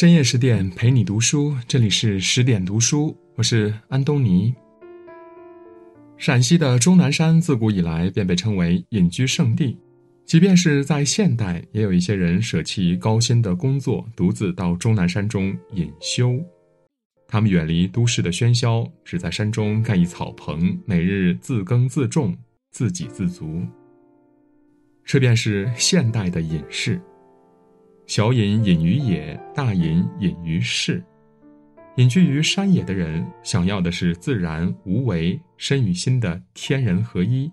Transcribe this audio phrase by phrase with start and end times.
[0.00, 4.54] 深夜十点陪你读书，这里是十点读书，我是安东尼。
[6.16, 9.76] 陕西的终南山自古以来便被称为隐居圣地，
[10.24, 16.40] 即便是在现代，也有一些人舍弃高薪的工作，独自到终南山中隐修。
[17.28, 22.34] 他们远离都市的喧嚣，只在山中盖一草棚，每日自耕自种，
[22.70, 23.60] 自给自足。
[25.04, 26.98] 这便是现代的隐士。
[28.10, 31.00] 小隐隐于野，大隐隐于市。
[31.94, 37.48] 隐居于山野的人，想要的是自然无为、身与心的天人合一；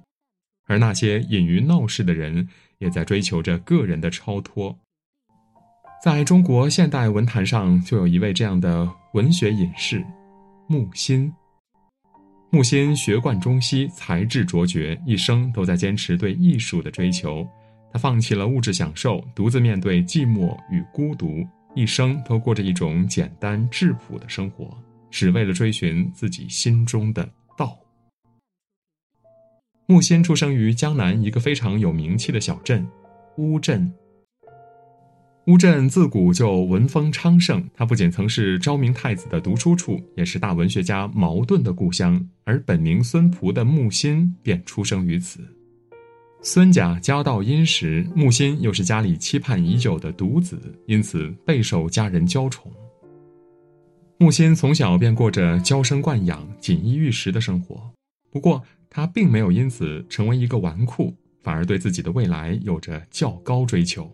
[0.65, 2.49] 而那些隐于闹市的人，
[2.79, 4.75] 也在追求着个人的超脱。
[6.03, 10.03] 在中国现代文坛上，就有一位这样的文学隐士，
[10.65, 11.31] 木心。
[12.49, 17.47] 木心学贯中西，才智卓绝，一生都在坚持对艺术的追求。
[17.91, 24.77] 他放弃了物质享受，独自面对寂寞与孤独，一生都过着一种简单质朴的生活，
[25.09, 27.77] 只为了追寻自己心中的道。
[29.87, 32.85] 木心出生于江南一个非常有名气的小镇
[33.37, 33.91] 乌镇。
[35.45, 42.21] 乌镇自古就文风昌盛，它不仅曾是昭明太子的读书处，也是大文学家茅盾的故乡。
[42.43, 45.39] 而本名孙璞的木心便出生于此。
[46.49, 52.71] 孙家家道殷实，木心又是家里期盼已久的独子，因此备受家人娇宠。
[54.17, 57.91] 木心从小便过着娇生惯养、锦衣玉食的生活，
[58.31, 64.09] 不过他并没有因此成为一个纨绔，反而对自己的未来有着较高追求。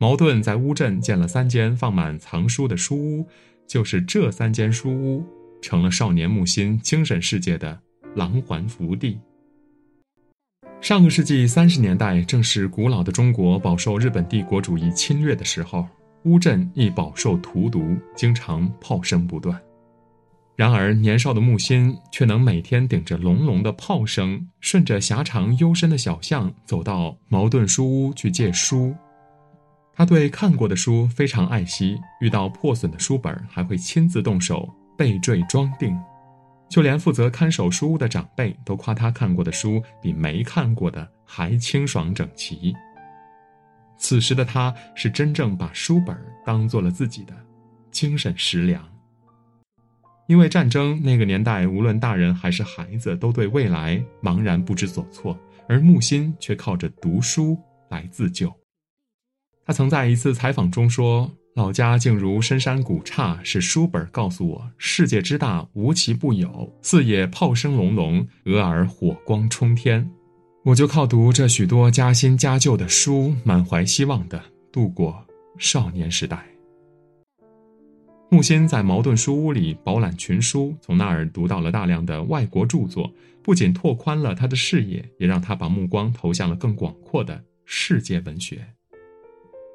[0.00, 3.28] 茅盾在乌镇建了三间放满藏书的书屋，
[3.68, 5.24] 就是这三间书屋
[5.62, 7.80] 成了少年木心精神世界的
[8.16, 9.16] 狼环福地。
[10.80, 15.86] 上个世纪三十年代，正是古老的中国饱受日本帝国主义侵略的时候，
[16.24, 19.58] 乌镇亦饱受荼毒，经常炮声不断。
[20.56, 28.94] 然而，年少的木心却能每天顶着隆隆的炮声，顺着狭长幽深的小巷，走到茅盾书屋去借书。
[29.94, 34.68] 他对看过的书非常爱惜，遇到破损的书本还会亲自动手
[34.98, 35.98] 背缀装订，
[36.68, 42.74] 就连负责看守书屋的长辈都夸他看过的书比没看过的还清爽整齐。
[43.96, 47.34] 此时的他是真正把书本当做了自己的
[47.90, 48.82] 精神食粮。
[50.26, 55.38] 因为战争，那个年代无论大人还是孩子都对未来茫然不知所措，
[55.68, 57.58] 而木心却靠着读书
[57.90, 58.50] 来自救。
[59.66, 66.72] 他曾在一次采访中说：“老家竟如深山古刹，是书本告诉我，世界之大无奇不有。
[66.82, 70.10] 四野炮声隆隆，俄尔火光冲天，
[70.64, 75.24] 我就靠读这许多加新加旧的书，满怀希望的度过
[75.56, 76.44] 少年时代。”
[78.30, 83.08] 木心在茅盾书屋里饱览群书，从那儿读到了大量的外国著作，
[83.44, 88.66] 不仅拓宽了他的视野，也让他把目光投向了更广阔的世界文学。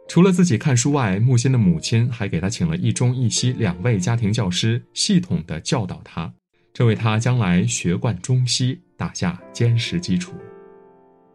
[0.09, 6.33] 除了自己看书外，木心的母亲还给他请了一中一西两位家庭教师，系统的教导他，
[6.73, 10.33] 这为他将来学贯中西打下坚实基础。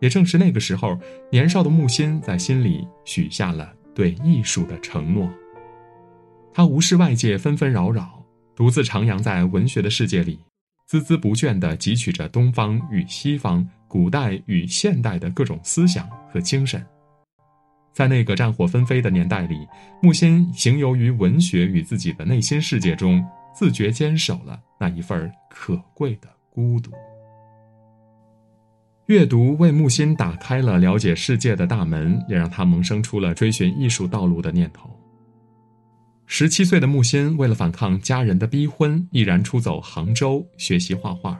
[0.01, 0.99] 也正是那个时候，
[1.31, 5.33] 年少的木心在心里许下了对艺术的承诺。
[6.53, 8.25] 他无视外界纷纷扰扰，
[8.57, 10.41] 独自徜徉在文学的世界里，
[10.91, 16.85] 孜孜不倦地汲取着东方与西方、古代与现代的各种思想和精神。
[17.95, 19.67] 在那个战火纷飞的年代里，
[20.03, 23.25] 木心行游于文学与自己的内心世界中，
[23.55, 26.91] 自觉坚守了那一份可贵的孤独。
[29.07, 34.91] 阅读为木心打开了了解世界的大门，也让他萌生出了追寻艺术道路的念头。
[36.27, 41.39] 十七岁的木心为了反抗家人的逼婚，毅然出走杭州学习画画。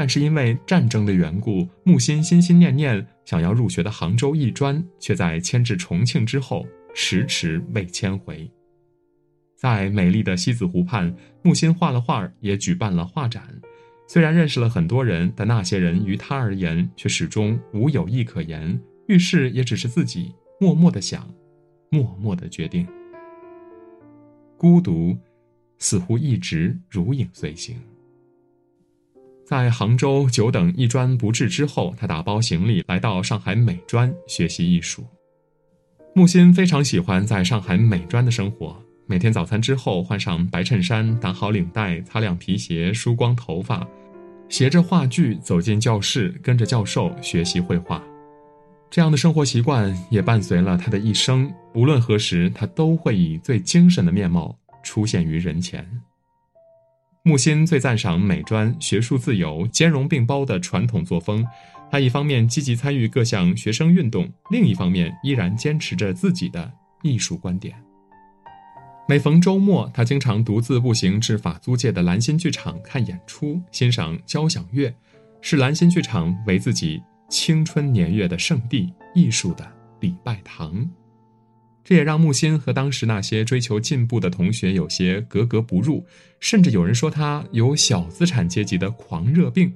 [0.00, 8.50] 但是因为战争的缘故，木心心心念念想要入学的杭州艺专，却在迁至重庆之后迟迟未迁回。
[9.56, 13.60] 在美丽的西子湖畔，木心画了画，也举办了画展。
[14.08, 21.28] 虽然认识了很多人，但那些人于他而言却始终无有意可言，遇事也只是自己默默的想，
[21.90, 22.88] 默默的决定。
[24.56, 25.14] 孤独，
[25.76, 27.76] 似乎一直如影随形。
[29.50, 35.04] 在杭州久等艺专不至之后，他打包行李来到上海美专学习艺术。
[36.14, 43.84] 木心非常喜欢在上海美专的生活，每天早餐之后换上白衬衫，打好领带，擦亮皮鞋，梳光头发，
[44.48, 48.00] 携着画具走进教室，跟着教授学习绘画。
[48.88, 51.52] 这样的生活习惯也伴随了他的一生。
[51.74, 55.84] 无论何时，他都会以最精神的面貌出现于人前。
[57.22, 61.46] 木心最赞赏美专、学术自由、兼容并包的传统作风。
[61.90, 66.72] 他一方面积极参与各项学生运动，另一方面依然坚持着自己的
[67.02, 67.74] 艺术观点。
[69.06, 74.94] 每逢周末，他经常独自步行至法租界的兰心剧场看演出，欣赏交响乐，
[75.40, 77.02] 视兰心剧场为自己。
[77.28, 79.64] 青春年月的圣地，艺术的
[80.00, 80.84] 礼拜堂，
[81.82, 86.04] 这也让木心和当时那些追求进步的同学有些格格不入，
[86.38, 89.72] 甚至有人说他有小资产阶级的狂热病。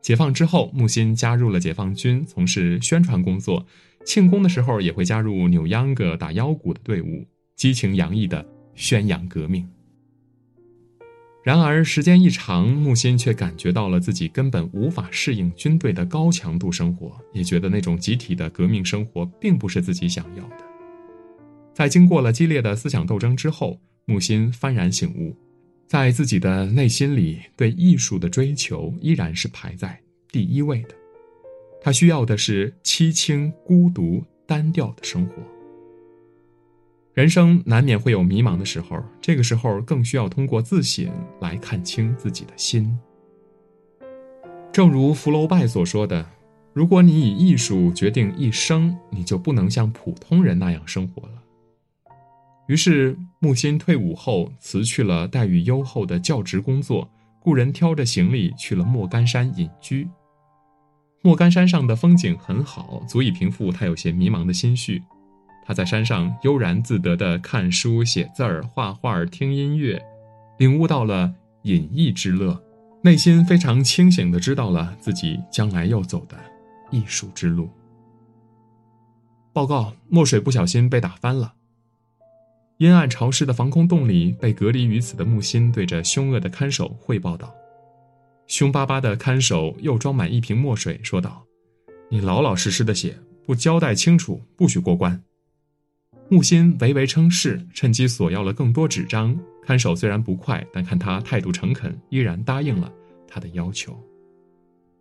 [0.00, 3.64] 解放之后，木心加入了解放军，从事宣传工作，
[4.04, 8.44] 庆功的时候也会加入扭秧歌、打腰鼓的队伍，激情洋溢的
[8.74, 9.64] 宣扬革命。
[11.42, 20.56] 然而，时间一长，木心却感觉到了自己根本无法适应军队的高强度生活，也觉得那种集体的革命生活并不是自己想要的。
[21.74, 25.36] 在经过了激烈的思想斗争之后，木心幡然醒悟，
[25.88, 30.00] 在自己的内心里，对艺术的追求依然是排在
[30.30, 30.94] 第一位的。
[31.80, 35.42] 他需要的是凄清、孤独、单调的生活。
[37.14, 42.98] 人生难免会有迷茫的时候，这个时候更需要通过自省来看清自己的心。
[44.72, 46.26] 正如福楼拜所说的
[46.72, 51.34] ：“如果你以艺术决定一生，你就不能像普通人那样生活了。”
[52.66, 57.10] 于是，木心退伍后辞去了待遇优厚的教职工作，
[57.40, 60.08] 雇人挑着行李去了莫干山隐居。
[61.20, 65.02] 莫干山上的风景很好，足以平复他有些迷茫的心绪。
[65.64, 70.02] 他在山上悠然自得地看书、写字儿、画画、听音乐，
[70.58, 71.32] 领悟到了
[71.62, 72.60] 隐逸之乐，
[73.02, 76.36] 内心非常清醒地知道了自己将来要走的
[76.90, 77.70] 艺术之路。
[79.52, 81.54] 报告：墨水不小心被打翻了。
[82.78, 87.54] 阴暗潮湿的防空洞里，被隔离于此的木心对着凶恶的看守汇报道
[88.48, 91.44] ：“凶巴巴的看守又装满一瓶墨水，说道
[92.10, 93.16] ：‘你老老实实的写，
[93.46, 95.22] 不交代清楚，不许过关。’”
[96.32, 99.38] 木心唯唯称是，趁机索要了更多纸张。
[99.62, 102.90] 看守虽然不快，但看他态度诚恳，依然答应了
[103.28, 103.94] 他的要求。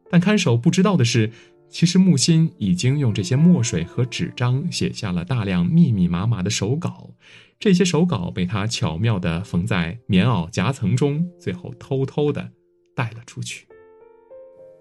[0.09, 1.31] 但看守不知道的是，
[1.69, 7.11] 其实木心已经用这些墨水和纸张写下了大量密密麻麻的手稿。
[7.57, 12.51] 这些手稿被他巧妙地缝在棉袄夹层中，最后偷偷地
[12.93, 13.65] 带了出去。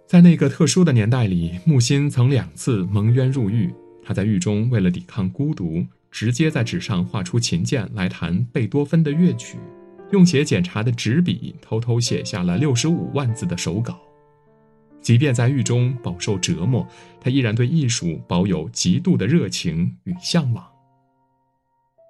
[0.08, 3.72] 在那个特殊的年代里，木心曾两次蒙冤入狱。
[4.02, 5.86] 他在狱中为了抵抗孤独。
[6.10, 9.58] 直接在纸上画出琴键来弹贝多芬的乐曲，
[10.10, 13.98] 用写检查的纸笔偷偷写下了六十五万字的手稿。
[15.00, 16.86] 即便在狱中饱受折磨，
[17.20, 20.62] 他依然对艺术保有极度的热情与向往。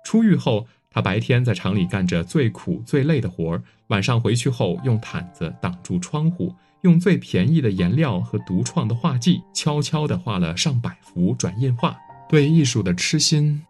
[0.05, 11.97] 出狱后，他白天在厂里干着最苦最累的活儿，晚上回去后用毯子挡住窗户，用最便宜的颜料和独创的画技，悄悄地画了上百幅转印画。
[12.29, 13.63] 对艺术的痴心。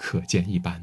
[0.00, 0.82] 可见一斑。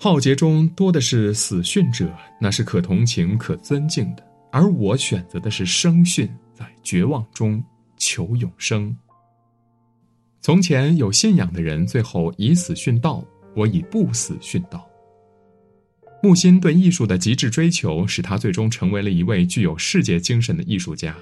[0.00, 7.62] 浩劫中多的是死殉者，那是可同情、可尊敬的；而我选择的是生殉，在绝望中
[7.98, 8.96] 求永生。
[10.40, 13.22] 从前有信仰的人，最后以死殉道；
[13.54, 14.88] 我以不死殉道。
[16.22, 21.14] 木心对艺术的极致追求，使他最终成为了一位具有世界精神的艺术家。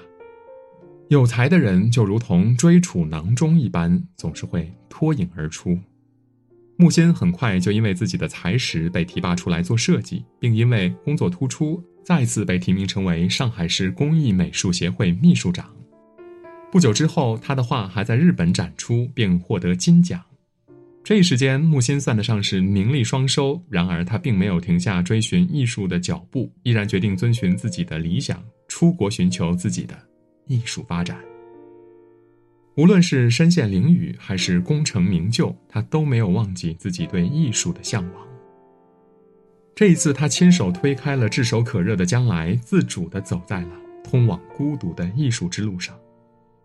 [1.09, 5.77] 有才的人就如同追储囊中一般，总是会脱颖而出。
[6.75, 15.73] 木心很快就因为自己的才识被提拔出来做设计，并因为工作突出，再次被提名成为上海市工艺美术协会秘书长。
[16.69, 20.21] 不久之后，他的画还在日本展出，并获得金奖。
[21.05, 23.59] 这一时间，木心算得上是名利双收。
[23.69, 29.97] 然而，他并没有停下追寻艺术的脚步，依然决定遵循自己的理想，出国寻求自己的。
[30.47, 31.19] 艺术发展，
[32.75, 38.27] 无论是身陷囹圄还是功成名就，他都没有忘记自己对艺术的向往。
[39.75, 43.71] 这一次，他亲手推开了炙手可热的将来，自主的走在了
[44.03, 45.95] 通往孤独的艺术之路上。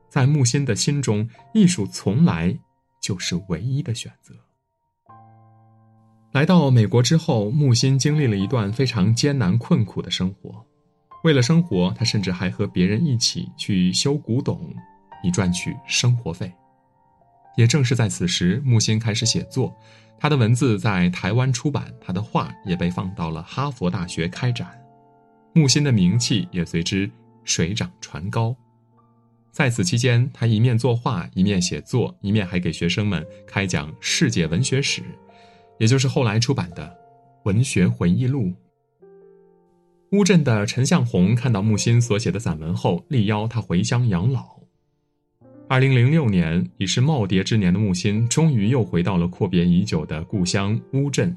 [0.09, 2.59] 在木心的心中，艺术从来
[3.03, 4.35] 就是唯一的选择。
[6.33, 10.65] 来到美国之后，木心经历了一段非常艰难困苦的生活。
[11.23, 14.75] 为了生活，他甚至还和别人一起去修古董，
[15.23, 16.53] 以赚取生活费。
[17.57, 19.73] 也正是在此时，木心开始写作，
[20.19, 24.69] 他的文字在台湾出版，他的画也被放到了哈佛大学开展，
[25.53, 27.09] 木心的名气也随之
[27.45, 28.57] 水涨船高。
[29.53, 35.03] 在此期间，他一面作画，一面写作，一面还给学生们开讲世界文学史，
[35.79, 36.89] 也就是后来出版的
[37.45, 38.47] 《文学回忆录》。
[40.13, 44.45] 乌镇的陈向红看到木心所写的散文后，力邀他回乡养老。
[45.69, 51.35] 二零零六年，已是耄耋之年的木心，终于又回到了阔别已久的故乡乌镇。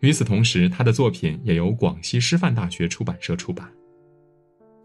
[0.00, 3.70] 与此同时，他的作品也由广西师范大学出版社出版。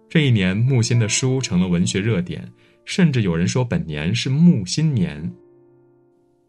[0.09, 2.45] 这一年，木心的书成了文学热点，
[2.83, 5.31] 甚至有人说本年是木心年。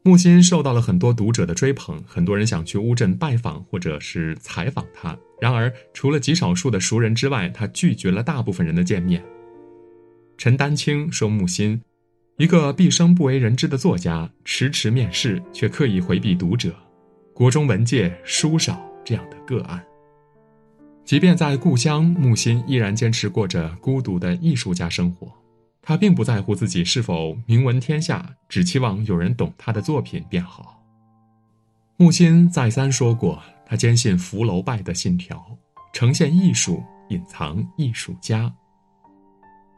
[0.03, 5.17] 木心受到了很多读者的追捧，很多人想去乌镇拜访或者是采访他。
[5.41, 9.23] 然而，除了极少数的熟人之外，他拒绝了大部分人的见面。
[10.39, 11.83] 陈丹青说：“木心，
[12.39, 16.75] 一个毕生不为人知的作家，迟迟面试却刻意回避读者，
[17.35, 19.85] 国中文界书少这样的个案。”
[21.05, 25.31] 即便在故乡，木心依然坚持过着孤独的艺术家生活。
[25.91, 30.81] 他并不在乎自己是否名闻天下，只期望有人懂他的作品便好。
[31.97, 35.45] 木心再三说过，他坚信福楼拜的信条：
[35.93, 38.55] 呈现艺术，隐藏艺术家。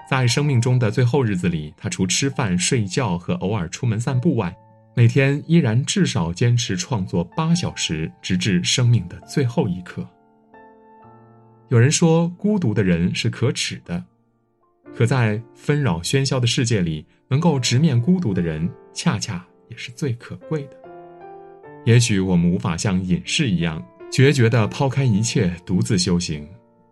[0.07, 4.55] 在生命中的最后日子里，他除吃饭、睡觉和偶尔出门散步外，
[4.95, 10.07] 每天依然至少坚持创作八小时，直至生命的最后一刻。
[11.71, 14.05] 有人说，孤独的人是可耻的，
[14.95, 20.77] 可在纷扰喧嚣的世界里，能够直面孤独的人，恰恰也是最可贵的。
[21.85, 26.47] 也许我们无法像隐士一样决绝地抛开一切，独自修行，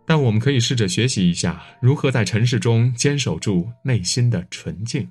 [0.06, 5.06] 但我们可以试着学习一下，如何在尘世中坚守住内心的纯净。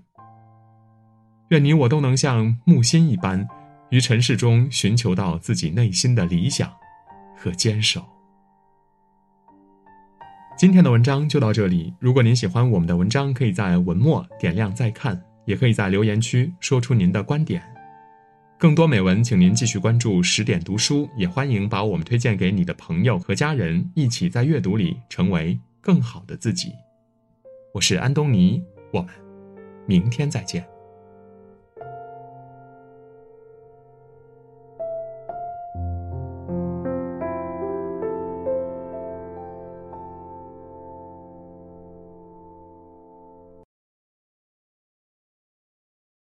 [1.50, 3.48] 愿你我都能像木心一般，
[3.90, 6.72] 于尘世中寻求到自己内心的理想
[7.38, 8.06] 和坚守。
[10.60, 11.94] 今天的文章就到这里。
[12.00, 17.64] 如果您喜欢我们的文章，可以在文末点亮再看，也可以在留言区说出您的观点。
[18.58, 26.74] 更多美文，请您继续关注十点读书，也欢迎把我们推荐给你的朋友和家人，一起在阅读里成为更好的自己。
[27.74, 28.62] 我是安东尼，
[28.92, 29.10] 我们
[29.88, 30.68] 明天再见。